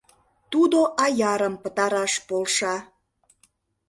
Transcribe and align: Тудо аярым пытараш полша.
Тудо 0.51 0.79
аярым 1.05 1.55
пытараш 1.63 2.13
полша. 2.27 2.75